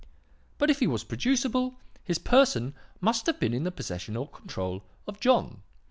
But 0.57 0.71
if 0.71 0.79
he 0.79 0.87
was 0.87 1.03
producible, 1.03 1.75
his 2.03 2.17
person 2.17 2.73
must 3.01 3.27
have 3.27 3.39
been 3.39 3.53
in 3.53 3.65
the 3.65 3.71
possession 3.71 4.17
or 4.17 4.27
control 4.27 4.83
of 5.05 5.19
John. 5.19 5.61